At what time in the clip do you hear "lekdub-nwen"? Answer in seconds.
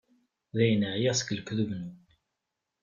1.37-1.95